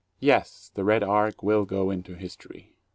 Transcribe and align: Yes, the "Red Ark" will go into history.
Yes, 0.19 0.71
the 0.73 0.83
"Red 0.83 1.03
Ark" 1.03 1.43
will 1.43 1.63
go 1.63 1.91
into 1.91 2.15
history. 2.15 2.73